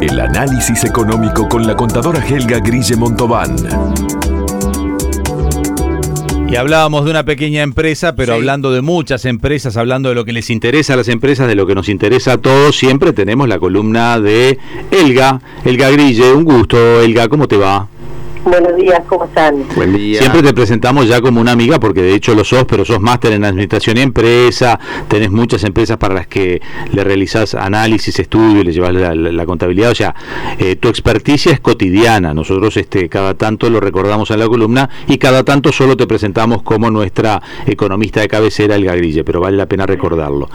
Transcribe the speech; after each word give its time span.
El 0.00 0.20
análisis 0.20 0.84
económico 0.84 1.48
con 1.48 1.66
la 1.66 1.74
contadora 1.74 2.24
Helga 2.26 2.58
Grille 2.60 2.96
Montobán. 2.96 3.56
Y 6.48 6.56
hablábamos 6.56 7.04
de 7.04 7.10
una 7.10 7.24
pequeña 7.24 7.62
empresa, 7.62 8.14
pero 8.14 8.34
hablando 8.34 8.70
de 8.70 8.80
muchas 8.80 9.24
empresas, 9.24 9.76
hablando 9.76 10.10
de 10.10 10.14
lo 10.14 10.24
que 10.24 10.32
les 10.32 10.50
interesa 10.50 10.94
a 10.94 10.96
las 10.96 11.08
empresas, 11.08 11.48
de 11.48 11.54
lo 11.54 11.66
que 11.66 11.74
nos 11.74 11.88
interesa 11.88 12.34
a 12.34 12.38
todos, 12.38 12.76
siempre 12.76 13.12
tenemos 13.12 13.48
la 13.48 13.58
columna 13.58 14.20
de 14.20 14.58
Elga, 14.90 15.40
Elga 15.64 15.90
Grille. 15.90 16.32
Un 16.32 16.44
gusto, 16.44 17.00
Elga, 17.00 17.28
¿cómo 17.28 17.48
te 17.48 17.56
va? 17.56 17.88
Buenos 18.44 18.76
días, 18.76 19.00
¿cómo 19.08 19.24
están? 19.24 19.64
Buen 19.74 19.96
día. 19.96 20.20
Siempre 20.20 20.42
te 20.42 20.52
presentamos 20.52 21.08
ya 21.08 21.22
como 21.22 21.40
una 21.40 21.52
amiga, 21.52 21.80
porque 21.80 22.02
de 22.02 22.14
hecho 22.14 22.34
lo 22.34 22.44
sos, 22.44 22.64
pero 22.64 22.84
sos 22.84 23.00
máster 23.00 23.32
en 23.32 23.44
administración 23.44 23.96
y 23.96 24.02
empresa, 24.02 24.78
tenés 25.08 25.30
muchas 25.30 25.64
empresas 25.64 25.96
para 25.96 26.14
las 26.14 26.26
que 26.26 26.60
le 26.92 27.04
realizás 27.04 27.54
análisis, 27.54 28.18
estudio, 28.18 28.62
le 28.62 28.72
llevas 28.72 28.92
la, 28.92 29.46
contabilidad, 29.46 29.92
o 29.92 29.94
sea, 29.94 30.14
eh, 30.58 30.76
tu 30.76 30.88
experticia 30.88 31.52
es 31.52 31.60
cotidiana, 31.60 32.34
nosotros 32.34 32.76
este 32.76 33.08
cada 33.08 33.34
tanto 33.34 33.70
lo 33.70 33.80
recordamos 33.80 34.30
en 34.30 34.38
la 34.38 34.46
columna 34.46 34.90
y 35.06 35.16
cada 35.16 35.42
tanto 35.42 35.72
solo 35.72 35.96
te 35.96 36.06
presentamos 36.06 36.62
como 36.62 36.90
nuestra 36.90 37.40
economista 37.66 38.20
de 38.20 38.28
cabecera, 38.28 38.74
el 38.74 38.84
Gagrille, 38.84 39.24
pero 39.24 39.40
vale 39.40 39.56
la 39.56 39.66
pena 39.66 39.86
recordarlo. 39.86 40.50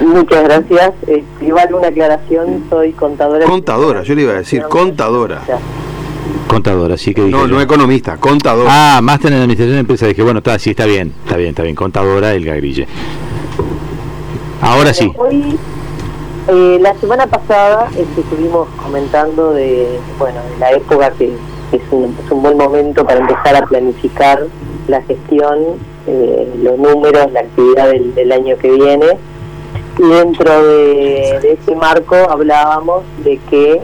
Muchas 0.00 0.42
gracias. 0.42 0.92
Eh, 1.06 1.22
igual 1.42 1.74
una 1.74 1.88
aclaración, 1.88 2.64
soy 2.70 2.92
contadora. 2.92 3.44
Contadora, 3.44 4.02
yo 4.02 4.14
le 4.14 4.22
iba 4.22 4.32
a 4.32 4.36
decir, 4.36 4.62
contadora. 4.62 5.42
Contadora, 6.48 6.94
así 6.94 7.12
que 7.12 7.22
No, 7.22 7.46
no 7.46 7.60
economista, 7.60 8.16
contadora. 8.16 8.70
Ah, 8.70 9.00
más 9.02 9.24
en 9.24 9.34
administración 9.34 9.74
de 9.74 9.80
empresa. 9.80 10.06
Dije, 10.06 10.22
bueno, 10.22 10.38
está, 10.38 10.58
sí, 10.58 10.70
está 10.70 10.86
bien, 10.86 11.12
está 11.24 11.36
bien, 11.36 11.50
está 11.50 11.62
bien. 11.62 11.74
Contadora, 11.74 12.34
el 12.34 12.44
Gagrille. 12.44 12.86
Ahora 14.60 14.94
sí. 14.94 15.12
Hoy, 15.16 15.58
eh, 16.48 16.78
la 16.80 16.94
semana 16.94 17.26
pasada 17.26 17.88
este, 17.96 18.20
estuvimos 18.20 18.68
comentando 18.82 19.52
de, 19.52 19.98
bueno, 20.18 20.40
de 20.54 20.58
la 20.58 20.70
época 20.72 21.10
que 21.10 21.32
es 21.72 21.82
un, 21.90 22.16
es 22.24 22.30
un 22.30 22.42
buen 22.42 22.56
momento 22.56 23.04
para 23.04 23.20
empezar 23.20 23.56
a 23.56 23.66
planificar 23.66 24.46
la 24.86 25.02
gestión, 25.02 25.58
eh, 26.06 26.54
los 26.62 26.78
números, 26.78 27.32
la 27.32 27.40
actividad 27.40 27.90
del, 27.90 28.32
año 28.32 28.56
que 28.58 28.70
viene. 28.70 29.18
Y 29.98 30.08
dentro 30.08 30.66
de, 30.66 31.38
de 31.42 31.58
ese 31.60 31.74
marco 31.74 32.14
hablábamos 32.14 33.02
de 33.24 33.38
que 33.50 33.82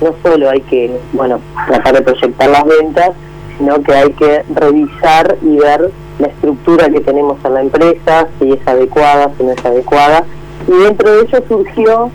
no 0.00 0.14
solo 0.22 0.50
hay 0.50 0.60
que, 0.62 0.98
bueno, 1.12 1.40
tratar 1.68 1.94
de 1.94 2.02
proyectar 2.02 2.50
las 2.50 2.64
ventas, 2.64 3.10
sino 3.58 3.82
que 3.82 3.92
hay 3.92 4.12
que 4.12 4.42
revisar 4.54 5.36
y 5.42 5.56
ver 5.56 5.90
la 6.18 6.26
estructura 6.28 6.88
que 6.88 7.00
tenemos 7.00 7.38
en 7.44 7.54
la 7.54 7.60
empresa, 7.62 8.28
si 8.38 8.52
es 8.52 8.66
adecuada, 8.66 9.30
si 9.36 9.44
no 9.44 9.52
es 9.52 9.64
adecuada. 9.64 10.24
Y 10.66 10.72
dentro 10.84 11.10
de 11.10 11.22
ello 11.22 11.38
surgió 11.48 12.10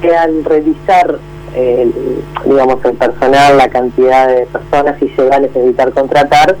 que 0.00 0.14
al 0.14 0.44
revisar, 0.44 1.18
el, 1.54 1.92
digamos, 2.44 2.84
el 2.84 2.94
personal, 2.94 3.56
la 3.56 3.68
cantidad 3.68 4.28
de 4.28 4.46
personas, 4.46 4.98
si 4.98 5.08
se 5.10 5.28
va 5.28 5.36
a 5.36 5.40
necesitar 5.40 5.92
contratar, 5.92 6.56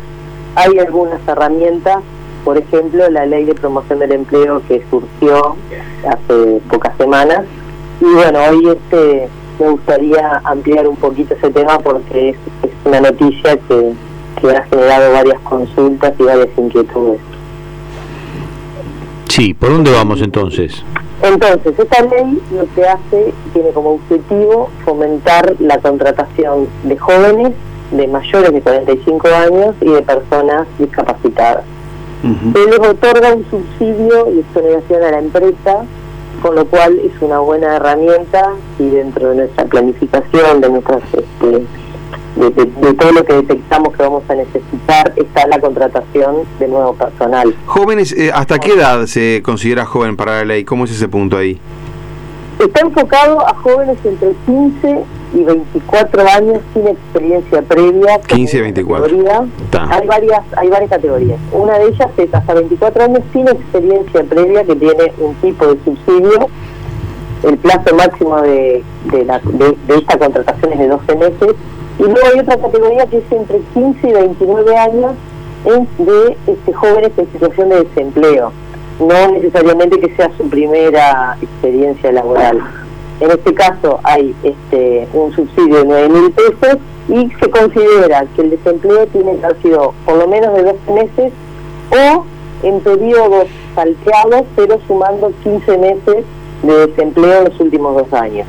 hay 0.54 0.78
algunas 0.78 1.20
herramientas, 1.26 1.98
por 2.44 2.58
ejemplo, 2.58 3.08
la 3.10 3.24
ley 3.26 3.44
de 3.44 3.54
promoción 3.54 3.98
del 3.98 4.12
empleo 4.12 4.62
que 4.68 4.84
surgió 4.90 5.56
hace 6.06 6.60
pocas 6.70 6.96
semanas. 6.96 7.42
Y 8.00 8.04
bueno, 8.04 8.40
hoy 8.50 8.68
este 8.68 9.28
me 9.58 9.70
gustaría 9.70 10.40
ampliar 10.44 10.86
un 10.86 10.96
poquito 10.96 11.34
ese 11.34 11.50
tema 11.50 11.78
porque 11.78 12.30
es, 12.30 12.36
una 12.84 13.00
noticia 13.00 13.56
que, 13.68 13.92
ha 14.48 14.62
generado 14.64 15.12
varias 15.12 15.40
consultas 15.42 16.14
y 16.18 16.22
varias 16.24 16.48
inquietudes. 16.56 17.20
Sí, 19.28 19.54
¿por 19.54 19.70
dónde 19.70 19.92
vamos 19.92 20.20
entonces? 20.20 20.84
Entonces, 21.22 21.78
esta 21.78 22.02
ley 22.02 22.42
lo 22.50 22.66
que 22.74 22.84
hace, 22.84 23.32
tiene 23.52 23.70
como 23.70 23.92
objetivo 23.92 24.68
fomentar 24.84 25.54
la 25.60 25.78
contratación 25.78 26.66
de 26.82 26.98
jóvenes 26.98 27.52
de 27.92 28.08
mayores 28.08 28.52
de 28.52 28.60
45 28.60 29.28
años 29.28 29.74
y 29.80 29.90
de 29.90 30.02
personas 30.02 30.66
discapacitadas. 30.78 31.64
Se 32.22 32.66
les 32.70 32.78
otorga 32.78 33.34
un 33.34 33.44
subsidio 33.50 34.32
y 34.32 34.40
exoneración 34.40 35.02
a 35.02 35.10
la 35.10 35.18
empresa 35.18 35.84
con 36.42 36.56
lo 36.56 36.66
cual 36.66 36.98
es 36.98 37.12
una 37.22 37.38
buena 37.38 37.76
herramienta 37.76 38.54
y 38.78 38.88
dentro 38.90 39.30
de 39.30 39.36
nuestra 39.36 39.64
planificación, 39.64 40.60
de 40.60 40.68
nuestras 40.68 41.02
este, 41.12 41.64
de, 42.36 42.94
todo 42.94 43.12
lo 43.12 43.24
que 43.24 43.34
detectamos 43.34 43.96
que 43.96 44.02
vamos 44.02 44.24
a 44.28 44.34
necesitar 44.34 45.12
está 45.16 45.46
la 45.46 45.60
contratación 45.60 46.38
de 46.58 46.68
nuevo 46.68 46.94
personal. 46.94 47.54
Jóvenes, 47.66 48.12
eh, 48.12 48.32
¿hasta 48.34 48.58
qué 48.58 48.72
edad 48.72 49.06
se 49.06 49.40
considera 49.44 49.86
joven 49.86 50.16
para 50.16 50.38
la 50.38 50.44
ley? 50.44 50.64
¿Cómo 50.64 50.84
es 50.84 50.90
ese 50.90 51.08
punto 51.08 51.36
ahí? 51.36 51.60
Está 52.58 52.80
enfocado 52.80 53.46
a 53.46 53.54
jóvenes 53.54 53.98
entre 54.04 54.34
15 54.46 55.04
y 55.34 55.42
24 55.42 56.22
años 56.28 56.58
sin 56.74 56.88
experiencia 56.88 57.62
previa. 57.62 58.20
15 58.20 58.56
y 58.56 58.60
24. 58.60 59.16
Hay 59.90 60.06
varias, 60.06 60.42
hay 60.56 60.68
varias 60.68 60.90
categorías. 60.90 61.38
Una 61.52 61.78
de 61.78 61.88
ellas 61.88 62.10
es 62.16 62.34
hasta 62.34 62.54
24 62.54 63.04
años 63.04 63.20
sin 63.32 63.48
experiencia 63.48 64.24
previa 64.24 64.64
que 64.64 64.76
tiene 64.76 65.12
un 65.18 65.34
tipo 65.36 65.66
de 65.66 65.78
subsidio. 65.84 66.48
El 67.42 67.58
plazo 67.58 67.94
máximo 67.96 68.40
de, 68.42 68.84
de, 69.10 69.24
la, 69.24 69.40
de, 69.40 69.76
esta 69.96 70.18
contratación 70.18 70.72
es 70.72 70.78
de 70.78 70.88
12 70.88 71.16
meses. 71.16 71.54
Y 71.98 72.02
luego 72.02 72.20
hay 72.32 72.40
otra 72.40 72.56
categoría 72.56 73.06
que 73.06 73.18
es 73.18 73.32
entre 73.32 73.60
15 73.74 74.08
y 74.08 74.12
29 74.12 74.76
años 74.76 75.12
de 75.98 76.36
este, 76.46 76.72
jóvenes 76.72 77.12
en 77.16 77.32
situación 77.32 77.68
de 77.68 77.84
desempleo. 77.84 78.52
No 79.00 79.32
necesariamente 79.32 79.98
que 79.98 80.14
sea 80.14 80.30
su 80.36 80.48
primera 80.48 81.36
experiencia 81.40 82.12
laboral. 82.12 82.60
En 83.22 83.30
este 83.30 83.54
caso 83.54 84.00
hay 84.02 84.34
este, 84.42 85.06
un 85.12 85.32
subsidio 85.32 85.76
de 85.76 85.84
9 85.84 86.08
mil 86.08 86.32
pesos 86.32 86.78
y 87.08 87.30
se 87.40 87.50
considera 87.50 88.26
que 88.34 88.42
el 88.42 88.50
desempleo 88.50 89.06
tiene 89.06 89.36
que 89.36 89.44
haber 89.44 89.62
sido 89.62 89.94
por 90.04 90.16
lo 90.16 90.26
menos 90.26 90.52
de 90.56 90.64
12 90.64 90.92
meses 90.92 91.32
o 91.90 92.24
en 92.64 92.80
periodos 92.80 93.46
salteados, 93.76 94.42
pero 94.56 94.76
sumando 94.88 95.30
15 95.44 95.78
meses 95.78 96.24
de 96.64 96.86
desempleo 96.88 97.38
en 97.38 97.44
los 97.44 97.60
últimos 97.60 97.94
dos 97.94 98.12
años. 98.12 98.44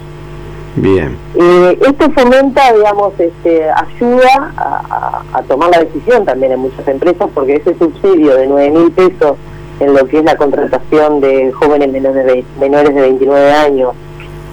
Bien. 0.75 1.19
Eh, 1.35 1.79
esto 1.87 2.09
fomenta, 2.09 2.73
digamos, 2.73 3.13
este, 3.19 3.69
ayuda 3.69 4.53
a, 4.57 5.43
tomar 5.47 5.69
la 5.69 5.83
decisión 5.83 6.25
también 6.25 6.53
en 6.53 6.59
muchas 6.61 6.87
empresas, 6.87 7.29
porque 7.35 7.57
ese 7.57 7.77
subsidio 7.77 8.37
de 8.37 8.47
9 8.47 8.71
mil 8.71 8.91
pesos 8.91 9.37
en 9.79 9.93
lo 9.93 10.07
que 10.07 10.17
es 10.17 10.25
la 10.25 10.35
contratación 10.35 11.21
de 11.21 11.51
jóvenes 11.51 11.91
menores 11.91 12.25
de, 12.25 12.43
menores 12.59 12.95
de 12.95 13.01
29 13.01 13.51
años 13.51 13.93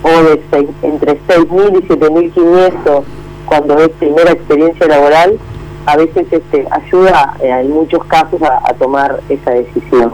o 0.03 0.23
de 0.23 0.43
seis, 0.51 0.69
entre 0.83 1.19
6.000 1.27 1.83
y 1.83 1.89
7.500 1.89 3.03
cuando 3.47 3.79
es 3.79 3.89
primera 3.91 4.31
experiencia 4.31 4.87
laboral, 4.87 5.39
a 5.87 5.97
veces 5.97 6.27
este, 6.31 6.67
ayuda 6.71 7.35
eh, 7.43 7.49
en 7.49 7.71
muchos 7.71 8.05
casos 8.05 8.41
a, 8.43 8.73
tomar 8.75 9.21
esa 9.29 9.51
decisión. 9.51 10.13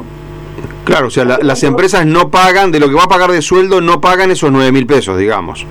Claro, 0.84 1.08
o 1.08 1.10
sea, 1.10 1.25
las 1.25 1.62
empresas 1.64 2.06
no 2.06 2.30
pagan, 2.30 2.70
de 2.70 2.80
lo 2.80 2.88
que 2.88 2.94
va 2.94 3.04
a 3.04 3.08
pagar 3.08 3.32
de 3.32 3.42
sueldo, 3.42 3.80
no 3.80 4.00
pagan 4.00 4.30
esos 4.30 4.52
9 4.52 4.72
mil 4.72 4.86
pesos, 4.86 5.19
digamos. 5.19 5.66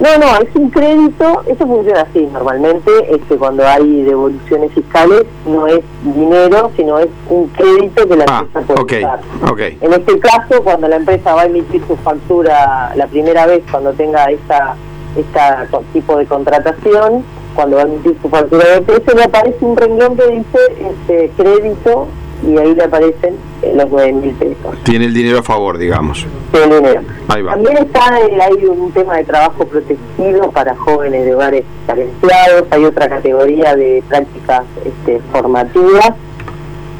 No, 0.00 0.18
no, 0.18 0.26
es 0.38 0.54
un 0.56 0.70
crédito, 0.70 1.42
eso 1.46 1.66
funciona 1.66 2.00
así 2.00 2.26
normalmente, 2.32 2.90
este, 3.14 3.36
cuando 3.36 3.66
hay 3.66 4.02
devoluciones 4.02 4.72
fiscales 4.72 5.24
no 5.46 5.68
es 5.68 5.80
dinero, 6.02 6.72
sino 6.76 6.98
es 6.98 7.08
un 7.28 7.46
crédito 7.48 8.08
que 8.08 8.16
la 8.16 8.24
ah, 8.28 8.40
empresa 8.40 8.74
puede 8.74 9.06
okay, 9.50 9.78
En 9.80 9.92
este 9.92 10.18
caso, 10.18 10.62
cuando 10.64 10.88
la 10.88 10.96
empresa 10.96 11.34
va 11.34 11.42
a 11.42 11.46
emitir 11.46 11.82
su 11.86 11.96
factura 11.96 12.92
la 12.96 13.06
primera 13.06 13.46
vez, 13.46 13.62
cuando 13.70 13.92
tenga 13.92 14.24
esta, 14.24 14.74
esta 15.16 15.68
tipo 15.92 16.16
de 16.16 16.26
contratación, 16.26 17.24
cuando 17.54 17.76
va 17.76 17.82
a 17.82 17.86
emitir 17.86 18.16
su 18.20 18.28
factura 18.28 18.68
de 18.68 18.82
precio, 18.82 19.14
le 19.14 19.22
aparece 19.22 19.64
un 19.64 19.76
renglón 19.76 20.16
que 20.16 20.26
dice 20.26 20.58
este, 20.80 21.30
crédito 21.36 22.08
y 22.46 22.58
ahí 22.58 22.74
le 22.74 22.84
aparecen 22.84 23.34
eh, 23.62 23.72
los 23.74 23.90
9 23.90 24.12
mil 24.12 24.34
pesos. 24.34 24.76
Tiene 24.82 25.06
el 25.06 25.14
dinero 25.14 25.38
a 25.38 25.42
favor, 25.42 25.78
digamos. 25.78 26.26
Tiene 26.52 26.76
dinero. 26.76 27.02
También 27.26 27.78
está 27.78 28.20
eh, 28.20 28.38
hay 28.40 28.64
un 28.66 28.92
tema 28.92 29.16
de 29.16 29.24
trabajo 29.24 29.64
protegido 29.66 30.50
para 30.50 30.76
jóvenes 30.76 31.24
de 31.24 31.34
hogares 31.34 31.64
carenciados, 31.86 32.64
hay 32.70 32.84
otra 32.84 33.08
categoría 33.08 33.74
de 33.76 34.02
prácticas 34.08 34.64
este, 34.84 35.20
formativas 35.32 36.12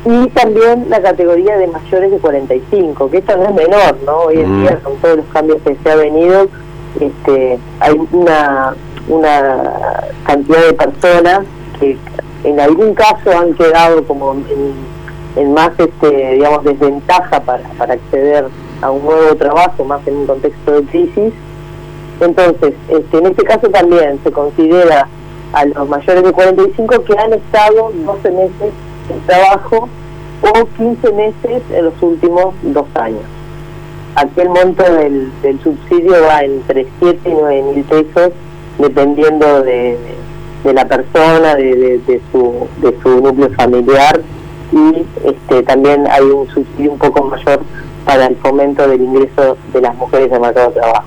y 0.04 0.28
también 0.28 0.86
la 0.90 1.00
categoría 1.00 1.56
de 1.56 1.66
mayores 1.66 2.10
de 2.10 2.18
45, 2.18 3.10
que 3.10 3.18
esta 3.18 3.36
no 3.36 3.44
es 3.44 3.54
menor, 3.54 3.96
¿no? 4.04 4.16
Hoy 4.24 4.40
en 4.40 4.60
día 4.60 4.78
con 4.82 4.96
todos 4.96 5.16
los 5.16 5.26
cambios 5.26 5.62
que 5.62 5.76
se 5.82 5.90
ha 5.90 5.96
venido, 5.96 6.46
este, 7.00 7.58
hay 7.80 7.94
una, 8.12 8.74
una 9.08 10.02
cantidad 10.26 10.66
de 10.66 10.72
personas 10.74 11.40
que 11.80 11.96
en 12.44 12.60
algún 12.60 12.94
caso 12.94 13.30
han 13.36 13.54
quedado 13.54 14.04
como 14.04 14.32
en 14.32 14.93
en 15.36 15.52
más 15.52 15.70
este 15.78 16.32
digamos 16.34 16.64
desventaja 16.64 17.40
para, 17.40 17.64
para 17.78 17.94
acceder 17.94 18.46
a 18.82 18.90
un 18.90 19.04
nuevo 19.04 19.34
trabajo 19.36 19.84
más 19.84 20.06
en 20.06 20.16
un 20.16 20.26
contexto 20.26 20.72
de 20.72 20.82
crisis. 20.84 21.32
Entonces 22.20 22.74
este, 22.88 23.18
en 23.18 23.26
este 23.26 23.44
caso 23.44 23.68
también 23.68 24.20
se 24.22 24.30
considera 24.30 25.08
a 25.52 25.64
los 25.64 25.88
mayores 25.88 26.22
de 26.22 26.32
45 26.32 27.04
que 27.04 27.18
han 27.18 27.32
estado 27.32 27.92
12 27.94 28.30
meses 28.30 28.72
en 29.10 29.20
trabajo 29.26 29.88
o 30.42 30.66
15 30.76 31.12
meses 31.12 31.62
en 31.70 31.84
los 31.84 31.94
últimos 32.02 32.54
dos 32.62 32.86
años. 32.94 33.22
Aquí 34.16 34.40
el 34.40 34.48
monto 34.48 34.82
del, 34.82 35.32
del 35.42 35.60
subsidio 35.62 36.14
va 36.26 36.42
entre 36.42 36.86
7 37.00 37.28
y 37.28 37.32
9 37.32 37.62
mil 37.74 37.84
pesos 37.84 38.32
dependiendo 38.78 39.62
de, 39.62 39.96
de 40.64 40.72
la 40.72 40.86
persona, 40.86 41.54
de, 41.54 42.00
de, 42.06 42.20
su, 42.32 42.68
de 42.80 42.96
su 43.02 43.20
núcleo 43.20 43.50
familiar 43.50 44.20
y 44.74 45.06
este, 45.24 45.62
también 45.62 46.06
hay 46.10 46.22
un 46.22 46.48
subsidio 46.48 46.92
un 46.92 46.98
poco 46.98 47.24
mayor 47.24 47.60
para 48.04 48.26
el 48.26 48.36
fomento 48.36 48.86
del 48.88 49.00
ingreso 49.00 49.56
de 49.72 49.80
las 49.80 49.94
mujeres 49.94 50.32
al 50.32 50.40
mercado 50.40 50.68
de 50.70 50.80
trabajo. 50.80 51.04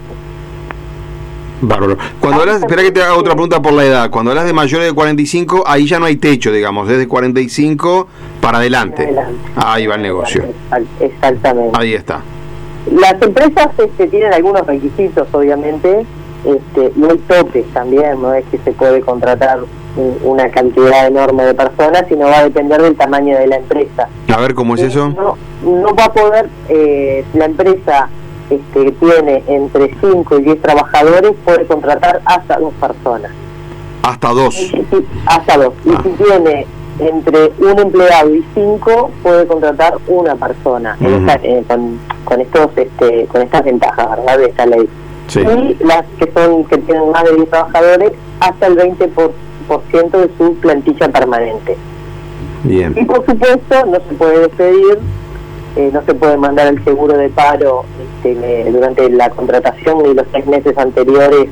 Bárbaro. 1.59 1.97
Cuando 2.19 2.41
hablas, 2.41 2.59
espera 2.59 2.83
que 2.83 2.91
te 2.91 3.01
haga 3.01 3.15
otra 3.15 3.33
pregunta 3.33 3.61
por 3.61 3.73
la 3.73 3.83
edad. 3.83 4.09
Cuando 4.11 4.31
hablas 4.31 4.45
de 4.45 4.53
mayores 4.53 4.87
de 4.87 4.93
45, 4.93 5.63
ahí 5.65 5.87
ya 5.87 5.99
no 5.99 6.05
hay 6.05 6.15
techo, 6.15 6.51
digamos, 6.51 6.87
desde 6.87 7.07
45 7.07 8.07
para 8.41 8.59
adelante. 8.59 9.03
Adelante. 9.03 9.35
Ahí 9.55 9.87
va 9.87 9.95
el 9.95 10.01
negocio. 10.03 10.45
Exactamente. 10.99 11.77
Ahí 11.77 11.93
está. 11.93 12.21
Las 12.91 13.21
empresas 13.21 13.69
este, 13.77 14.07
tienen 14.07 14.33
algunos 14.33 14.65
requisitos, 14.65 15.27
obviamente, 15.33 16.05
este, 16.45 16.93
y 16.95 17.03
hay 17.03 17.17
topes 17.27 17.65
también, 17.73 18.21
no 18.21 18.33
es 18.33 18.45
que 18.45 18.59
se 18.59 18.71
puede 18.71 19.01
contratar 19.01 19.59
una 20.23 20.49
cantidad 20.49 21.07
enorme 21.07 21.43
de 21.45 21.53
personas, 21.53 22.05
sino 22.07 22.27
va 22.27 22.39
a 22.39 22.43
depender 22.43 22.81
del 22.81 22.95
tamaño 22.95 23.37
de 23.37 23.47
la 23.47 23.57
empresa. 23.57 24.07
A 24.33 24.39
ver 24.39 24.53
cómo 24.53 24.75
es 24.75 24.81
eso. 24.81 25.09
No, 25.09 25.35
no 25.63 25.95
va 25.95 26.05
a 26.05 26.13
poder, 26.13 26.49
eh, 26.69 27.23
la 27.33 27.45
empresa 27.45 28.09
este, 28.49 28.85
que 28.85 28.91
tiene 28.93 29.43
entre 29.47 29.93
5 29.99 30.39
y 30.39 30.43
10 30.43 30.61
trabajadores, 30.61 31.31
puede 31.43 31.65
contratar 31.65 32.21
hasta 32.25 32.59
dos 32.59 32.73
personas. 32.75 33.31
Hasta 34.03 34.29
dos. 34.29 34.55
Y 34.57 34.67
si- 34.69 35.07
hasta 35.25 35.57
dos. 35.57 35.73
Y 35.85 35.89
Ah. 35.91 36.01
si 36.03 36.09
tiene 36.23 36.65
entre 36.99 37.51
un 37.59 37.77
empleado 37.79 38.33
y 38.33 38.43
cinco, 38.55 39.11
puede 39.21 39.45
contratar 39.45 39.95
una 40.07 40.35
persona. 40.35 40.95
En 41.01 41.07
Ujú. 41.15 41.17
esta- 41.27 41.39
eh, 41.47 41.63
con, 41.67 41.99
con 42.23 42.41
estos 42.41 42.69
este, 42.75 43.25
con 43.27 43.41
estas 43.41 43.63
ventajas, 43.65 44.09
¿verdad? 44.11 44.37
De 44.37 44.45
esta 44.45 44.65
ley. 44.65 44.89
Sí. 45.27 45.41
Y 45.41 45.83
las 45.83 46.05
que 46.17 46.31
son 46.31 46.63
que 46.65 46.77
tienen 46.77 47.11
más 47.11 47.23
de 47.25 47.33
10 47.35 47.49
trabajadores, 47.49 48.13
hasta 48.39 48.67
el 48.67 48.75
20% 48.77 49.09
por, 49.13 49.33
por 49.67 49.81
ciento 49.91 50.19
de 50.19 50.29
su 50.37 50.55
plantilla 50.55 51.09
permanente. 51.09 51.77
Y 52.63 52.67
Bien. 52.69 52.93
por 53.05 53.25
supuesto, 53.25 53.85
no 53.85 53.95
se 54.07 54.15
puede 54.15 54.39
despedir, 54.39 54.99
eh, 55.75 55.89
no 55.93 56.01
se 56.03 56.13
puede 56.15 56.37
mandar 56.37 56.67
el 56.67 56.83
seguro 56.83 57.17
de 57.17 57.29
paro 57.29 57.83
este, 58.23 58.71
durante 58.71 59.09
la 59.09 59.29
contratación 59.29 60.03
ni 60.03 60.13
los 60.13 60.25
seis 60.31 60.45
meses 60.47 60.77
anteriores 60.77 61.47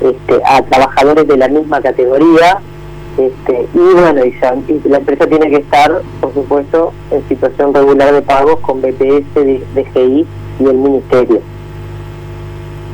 este, 0.00 0.40
a 0.44 0.62
trabajadores 0.62 1.28
de 1.28 1.36
la 1.36 1.48
misma 1.48 1.80
categoría. 1.80 2.58
Este, 3.18 3.66
y 3.74 3.78
bueno, 4.00 4.24
y, 4.24 4.32
ya- 4.40 4.56
y 4.68 4.88
la 4.88 4.98
empresa 4.98 5.26
tiene 5.26 5.50
que 5.50 5.56
estar, 5.56 6.00
por 6.20 6.32
supuesto, 6.32 6.92
en 7.10 7.26
situación 7.28 7.74
regular 7.74 8.12
de 8.14 8.22
pagos 8.22 8.56
con 8.60 8.80
BPS, 8.80 9.60
DGI 9.74 10.26
y 10.60 10.64
el 10.64 10.74
Ministerio. 10.76 11.40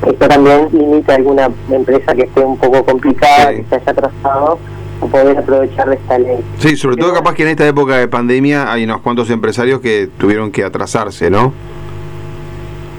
Esto 0.07 0.29
también 0.29 0.69
limita 0.73 1.13
a 1.13 1.17
alguna 1.17 1.51
empresa 1.71 2.15
que 2.15 2.23
esté 2.23 2.41
un 2.41 2.57
poco 2.57 2.85
complicada, 2.85 3.51
Sí. 3.51 3.57
que 3.57 3.65
se 3.69 3.75
haya 3.77 3.91
atrasado, 3.93 4.59
a 5.03 5.07
poder 5.07 5.37
aprovechar 5.37 5.89
de 5.91 5.97
esta 5.97 6.19
ley. 6.19 6.39
Sí, 6.59 6.77
sobre 6.77 6.97
todo 6.97 7.13
capaz 7.13 7.35
que 7.35 7.43
en 7.43 7.49
esta 7.51 7.67
época 7.67 7.97
de 7.97 8.09
pandemia 8.09 8.73
hay 8.73 8.85
unos 8.85 9.01
cuantos 9.01 9.29
empresarios 9.31 9.81
que 9.81 10.09
tuvieron 10.19 10.51
que 10.53 10.65
atrasarse, 10.65 11.29
¿no? 11.29 11.53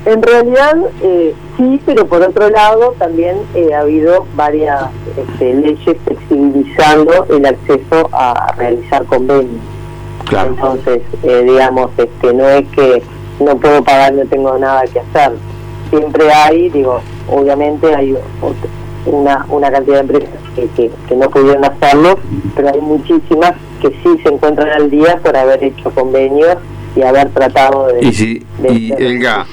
En 0.05 0.21
realidad 0.21 0.77
eh, 1.01 1.33
sí, 1.57 1.81
pero 1.85 2.05
por 2.07 2.21
otro 2.21 2.49
lado 2.49 2.95
también 2.97 3.37
eh, 3.55 3.73
ha 3.73 3.81
habido 3.81 4.25
varias 4.35 4.83
este, 5.17 5.53
leyes 5.53 5.97
flexibilizando 6.05 7.25
el 7.29 7.45
acceso 7.45 8.09
a 8.13 8.53
realizar 8.57 9.03
convenios. 9.05 9.59
Claro. 10.25 10.49
Entonces, 10.51 11.01
eh, 11.23 11.43
digamos, 11.45 11.89
este, 11.97 12.33
no 12.33 12.47
es 12.47 12.67
que 12.69 13.01
no 13.39 13.57
puedo 13.57 13.83
pagar, 13.83 14.13
no 14.13 14.25
tengo 14.25 14.57
nada 14.57 14.83
que 14.85 14.99
hacer. 14.99 15.33
Siempre 15.89 16.31
hay, 16.31 16.69
digo, 16.69 17.01
obviamente 17.29 17.93
hay 17.95 18.15
una, 19.05 19.45
una 19.49 19.71
cantidad 19.71 19.95
de 19.95 20.01
empresas 20.01 20.29
que, 20.55 20.67
que, 20.75 20.91
que 21.07 21.15
no 21.15 21.29
pudieron 21.29 21.63
hacerlo, 21.65 22.19
pero 22.55 22.69
hay 22.73 22.81
muchísimas 22.81 23.53
que 23.81 23.89
sí 23.89 24.19
se 24.23 24.29
encuentran 24.29 24.69
al 24.69 24.89
día 24.89 25.19
por 25.23 25.35
haber 25.37 25.63
hecho 25.63 25.91
convenios 25.91 26.57
y 26.95 27.03
haber 27.03 27.29
tratado 27.29 27.87
de... 27.87 28.05
Y 28.05 28.11
si, 28.13 28.43
de- 28.59 28.73
y 28.73 28.89
de 28.89 29.07
Elga, 29.07 29.45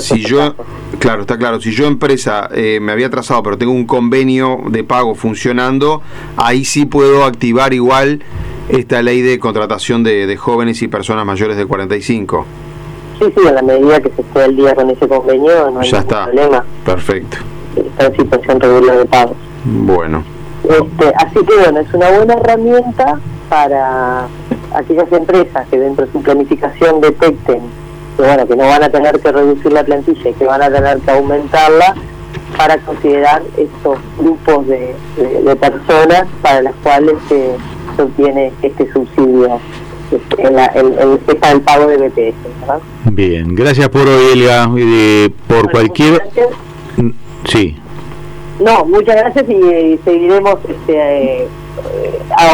si 0.00 0.20
yo, 0.22 0.38
casos. 0.38 0.54
claro, 1.00 1.22
está 1.22 1.36
claro, 1.36 1.60
si 1.60 1.72
yo 1.72 1.86
empresa 1.86 2.48
eh, 2.54 2.78
me 2.80 2.92
había 2.92 3.08
atrasado, 3.08 3.42
pero 3.42 3.58
tengo 3.58 3.72
un 3.72 3.86
convenio 3.86 4.60
de 4.68 4.84
pago 4.84 5.14
funcionando, 5.16 6.00
ahí 6.36 6.64
sí 6.64 6.86
puedo 6.86 7.24
activar 7.24 7.74
igual 7.74 8.22
esta 8.68 9.02
ley 9.02 9.20
de 9.20 9.38
contratación 9.40 10.04
de, 10.04 10.26
de 10.28 10.36
jóvenes 10.36 10.80
y 10.82 10.88
personas 10.88 11.26
mayores 11.26 11.56
de 11.56 11.66
45. 11.66 12.46
Sí, 13.22 13.32
sí, 13.36 13.46
en 13.46 13.54
la 13.54 13.62
medida 13.62 14.00
que 14.00 14.10
se 14.10 14.22
esté 14.22 14.42
al 14.42 14.56
día 14.56 14.74
con 14.74 14.90
ese 14.90 15.06
convenio 15.06 15.70
no 15.70 15.80
hay 15.80 15.90
Ya 15.90 15.98
ningún 16.00 16.12
está. 16.12 16.24
problema. 16.24 16.64
Perfecto. 16.84 17.36
Está 17.76 18.06
en 18.06 18.16
situación 18.16 18.60
regular 18.60 18.96
de 18.98 19.04
pagos. 19.04 19.36
Bueno. 19.64 20.24
Este, 20.64 21.12
así 21.16 21.38
que 21.46 21.54
bueno, 21.62 21.80
es 21.80 21.94
una 21.94 22.10
buena 22.10 22.34
herramienta 22.34 23.18
para 23.48 24.26
aquellas 24.74 25.10
empresas 25.12 25.68
que 25.68 25.78
dentro 25.78 26.06
de 26.06 26.12
su 26.12 26.22
planificación 26.22 27.00
detecten 27.00 27.60
que 28.16 28.22
bueno 28.22 28.46
que 28.46 28.56
no 28.56 28.64
van 28.66 28.82
a 28.82 28.88
tener 28.90 29.18
que 29.20 29.32
reducir 29.32 29.72
la 29.72 29.84
plantilla 29.84 30.30
y 30.30 30.32
que 30.34 30.44
van 30.44 30.62
a 30.62 30.70
tener 30.70 30.98
que 31.00 31.10
aumentarla 31.10 31.94
para 32.56 32.76
considerar 32.78 33.42
estos 33.56 33.98
grupos 34.18 34.66
de, 34.68 34.94
de- 35.16 35.42
de 35.42 35.56
personas 35.56 36.24
para 36.42 36.62
las 36.62 36.74
cuales 36.82 37.14
se, 37.28 37.56
se 37.96 38.02
obtiene 38.02 38.52
este 38.62 38.90
subsidio 38.92 39.58
en, 40.38 40.54
la, 40.56 40.66
en, 40.74 40.86
en 40.98 41.12
respecto 41.12 41.48
al 41.48 41.60
pago 41.62 41.86
de 41.86 41.96
BPS. 41.96 42.34
¿verdad? 42.60 42.78
Bien, 43.10 43.54
gracias 43.54 43.88
por 43.88 44.02
hoy, 44.08 44.24
Elga. 44.34 44.70
Eh, 44.76 45.30
por 45.46 45.56
Bueno, 45.56 45.70
cualquier. 45.72 46.22
Mm, 46.96 47.10
Sí, 47.44 47.76
No, 48.60 48.84
muchas 48.84 49.16
gracias 49.16 49.44
y, 49.48 49.54
eh, 49.54 49.98
seguiremos 50.04 50.56
este, 50.68 50.94
eh, 51.42 51.48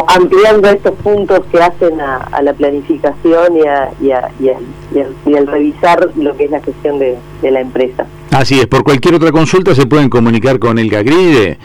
ampliando 0.08 0.68
estos 0.70 0.94
puntos 0.96 1.40
que 1.50 1.58
hacen 1.60 2.00
a, 2.00 2.16
a 2.18 2.42
la 2.42 2.52
planificación 2.52 3.56
y, 3.56 3.62
a, 3.66 3.90
y, 4.00 4.10
a- 4.12 4.30
y, 4.40 4.48
a- 4.48 4.58
y 4.94 5.00
al- 5.00 5.14
y 5.26 5.36
al 5.36 5.46
revisar 5.46 6.10
lo 6.16 6.36
que 6.36 6.44
es 6.44 6.50
la 6.50 6.60
gestión 6.60 6.98
de, 6.98 7.16
de 7.42 7.50
la 7.50 7.60
empresa. 7.60 8.06
así 8.32 8.58
es. 8.60 8.66
Por 8.66 8.84
cualquier 8.84 9.14
otra 9.14 9.32
consulta 9.32 9.74
se 9.74 9.86
pueden 9.86 10.08
comunicar 10.10 10.58
con 10.58 10.78
Elga 10.78 11.02
Gride 11.02 11.58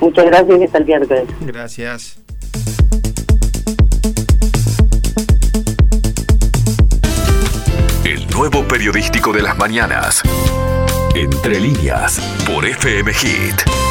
Muchas 0.00 0.24
gracias 0.26 0.60
y 0.60 0.64
hasta 0.64 0.78
el 0.78 0.86
miércoles. 0.86 1.24
Gracias. 1.40 2.21
Nuevo 8.42 8.66
periodístico 8.66 9.32
de 9.32 9.40
las 9.40 9.56
mañanas. 9.56 10.20
Entre 11.14 11.60
líneas, 11.60 12.18
por 12.44 12.66
FM 12.66 13.14
Hit. 13.14 13.81